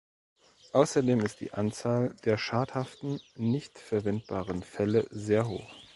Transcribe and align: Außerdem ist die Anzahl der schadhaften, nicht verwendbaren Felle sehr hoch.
Außerdem 0.73 1.19
ist 1.19 1.41
die 1.41 1.51
Anzahl 1.53 2.15
der 2.25 2.39
schadhaften, 2.39 3.21
nicht 3.35 3.77
verwendbaren 3.77 4.63
Felle 4.63 5.05
sehr 5.11 5.47
hoch. 5.47 5.75